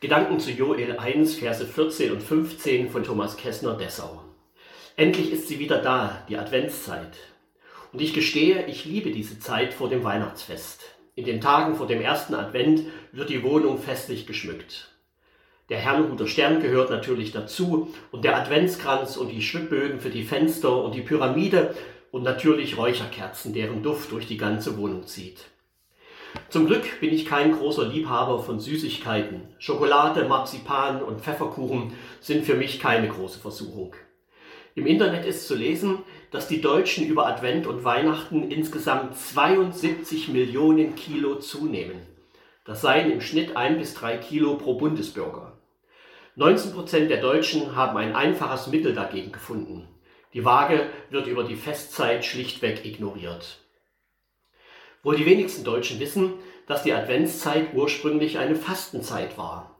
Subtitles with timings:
[0.00, 4.22] Gedanken zu Joel 1, Verse 14 und 15 von Thomas Kessner Dessau.
[4.94, 7.16] Endlich ist sie wieder da, die Adventszeit.
[7.92, 10.84] Und ich gestehe, ich liebe diese Zeit vor dem Weihnachtsfest.
[11.16, 14.92] In den Tagen vor dem ersten Advent wird die Wohnung festlich geschmückt.
[15.68, 20.84] Der Herrnhuter Stern gehört natürlich dazu und der Adventskranz und die Schwibbögen für die Fenster
[20.84, 21.74] und die Pyramide
[22.12, 25.46] und natürlich Räucherkerzen, deren Duft durch die ganze Wohnung zieht.
[26.48, 29.42] Zum Glück bin ich kein großer Liebhaber von Süßigkeiten.
[29.58, 33.94] Schokolade, Marzipan und Pfefferkuchen sind für mich keine große Versuchung.
[34.74, 35.98] Im Internet ist zu lesen,
[36.30, 42.00] dass die Deutschen über Advent und Weihnachten insgesamt 72 Millionen Kilo zunehmen.
[42.64, 45.58] Das seien im Schnitt ein bis drei Kilo pro Bundesbürger.
[46.36, 49.88] 19 Prozent der Deutschen haben ein einfaches Mittel dagegen gefunden.
[50.34, 53.58] Die Waage wird über die Festzeit schlichtweg ignoriert.
[55.02, 56.34] Wohl die wenigsten Deutschen wissen,
[56.66, 59.76] dass die Adventszeit ursprünglich eine Fastenzeit war.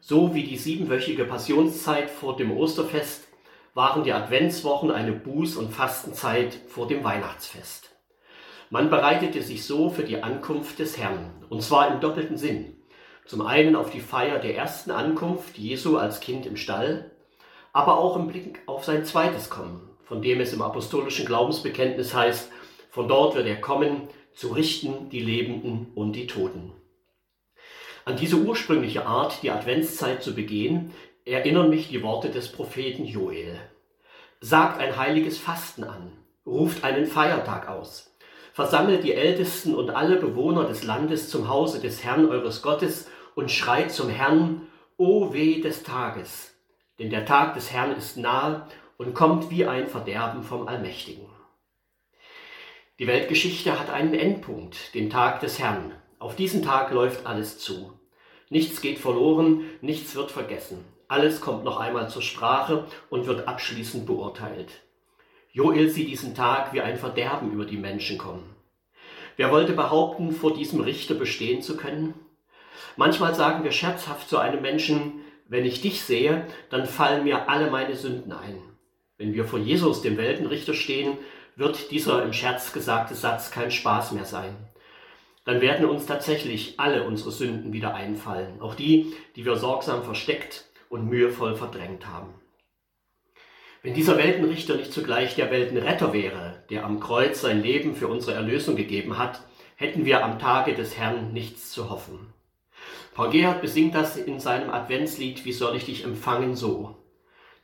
[0.00, 3.28] So wie die siebenwöchige Passionszeit vor dem Osterfest
[3.74, 7.90] waren die Adventswochen eine Buß- und Fastenzeit vor dem Weihnachtsfest.
[8.70, 12.76] Man bereitete sich so für die Ankunft des Herrn, und zwar im doppelten Sinn.
[13.26, 17.10] Zum einen auf die Feier der ersten Ankunft Jesu als Kind im Stall,
[17.72, 22.50] aber auch im Blick auf sein zweites Kommen, von dem es im apostolischen Glaubensbekenntnis heißt,
[22.90, 26.72] von dort wird er kommen, zu richten die Lebenden und die Toten.
[28.04, 30.92] An diese ursprüngliche Art, die Adventszeit zu begehen,
[31.24, 33.58] erinnern mich die Worte des Propheten Joel.
[34.40, 36.12] Sagt ein heiliges Fasten an,
[36.46, 38.16] ruft einen Feiertag aus,
[38.52, 43.50] versammelt die Ältesten und alle Bewohner des Landes zum Hause des Herrn eures Gottes und
[43.50, 44.62] schreit zum Herrn,
[44.96, 46.54] O weh des Tages,
[46.98, 48.66] denn der Tag des Herrn ist nahe
[48.98, 51.26] und kommt wie ein Verderben vom Allmächtigen.
[53.00, 55.92] Die Weltgeschichte hat einen Endpunkt, den Tag des Herrn.
[56.18, 57.94] Auf diesen Tag läuft alles zu.
[58.50, 60.84] Nichts geht verloren, nichts wird vergessen.
[61.08, 64.82] Alles kommt noch einmal zur Sprache und wird abschließend beurteilt.
[65.50, 68.54] Joel sieht diesen Tag wie ein Verderben über die Menschen kommen.
[69.38, 72.12] Wer wollte behaupten, vor diesem Richter bestehen zu können?
[72.98, 77.70] Manchmal sagen wir scherzhaft zu einem Menschen, wenn ich dich sehe, dann fallen mir alle
[77.70, 78.69] meine Sünden ein.
[79.20, 81.18] Wenn wir vor Jesus, dem Weltenrichter, stehen,
[81.54, 84.56] wird dieser im Scherz gesagte Satz kein Spaß mehr sein.
[85.44, 90.64] Dann werden uns tatsächlich alle unsere Sünden wieder einfallen, auch die, die wir sorgsam versteckt
[90.88, 92.32] und mühevoll verdrängt haben.
[93.82, 98.32] Wenn dieser Weltenrichter nicht zugleich der Weltenretter wäre, der am Kreuz sein Leben für unsere
[98.32, 99.42] Erlösung gegeben hat,
[99.76, 102.32] hätten wir am Tage des Herrn nichts zu hoffen.
[103.12, 106.99] Paul Gerhard besingt das in seinem Adventslied Wie soll ich dich empfangen so.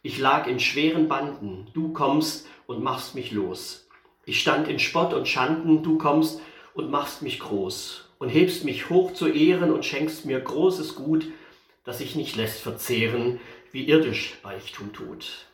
[0.06, 3.88] Ich lag in schweren Banden, du kommst und machst mich los.
[4.24, 6.40] Ich stand in Spott und Schanden, du kommst
[6.74, 11.26] und machst mich groß und hebst mich hoch zu Ehren und schenkst mir großes Gut,
[11.82, 13.40] das sich nicht lässt verzehren,
[13.72, 15.46] wie irdisch Reichtum tut.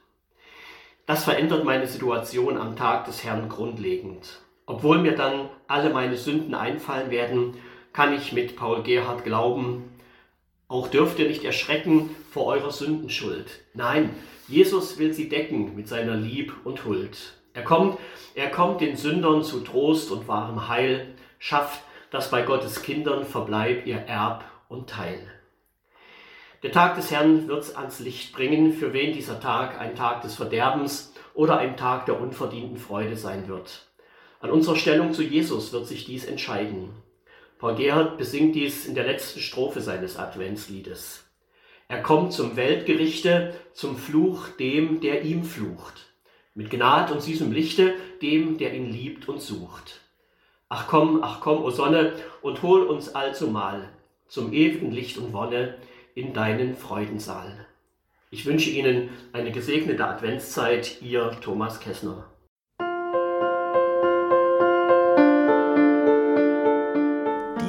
[1.07, 4.43] Das verändert meine Situation am Tag des Herrn grundlegend.
[4.67, 7.55] Obwohl mir dann alle meine Sünden einfallen werden,
[7.95, 9.92] kann ich mit Paul Gerhard glauben,
[10.73, 13.47] auch dürft ihr nicht erschrecken vor eurer Sündenschuld.
[13.75, 14.09] Nein,
[14.49, 17.35] Jesus will sie decken mit seiner Lieb und Huld.
[17.53, 17.99] Er kommt,
[18.35, 23.87] er kommt den Sündern zu Trost und wahrem Heil, schafft, dass bei Gottes Kindern verbleib
[23.87, 25.21] ihr Erb und Teil.
[26.63, 30.37] Der Tag des Herrn wird's ans Licht bringen, für wen dieser Tag ein Tag des
[30.37, 33.89] Verderbens oder ein Tag der unverdienten Freude sein wird.
[34.41, 36.91] An unserer Stellung zu Jesus wird sich dies entscheiden.
[37.63, 41.25] Paul Gerhard besingt dies in der letzten Strophe seines Adventsliedes.
[41.87, 46.11] Er kommt zum Weltgerichte, zum Fluch dem, der ihm flucht.
[46.57, 50.01] Mit Gnad und süßem Lichte dem, der ihn liebt und sucht.
[50.69, 53.91] Ach komm, ach komm, o Sonne, und hol uns allzumal
[54.27, 55.77] zum ewigen Licht und Wonne
[56.17, 57.69] in deinen Freudensaal.
[58.33, 62.32] Ich wünsche Ihnen eine gesegnete Adventszeit, Ihr Thomas Kessner.